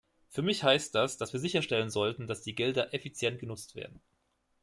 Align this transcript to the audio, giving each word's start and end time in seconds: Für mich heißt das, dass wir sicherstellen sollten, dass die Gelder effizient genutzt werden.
Für 0.29 0.41
mich 0.41 0.63
heißt 0.63 0.95
das, 0.95 1.19
dass 1.19 1.31
wir 1.31 1.39
sicherstellen 1.39 1.91
sollten, 1.91 2.25
dass 2.25 2.41
die 2.41 2.55
Gelder 2.55 2.91
effizient 2.91 3.37
genutzt 3.39 3.75
werden. 3.75 4.01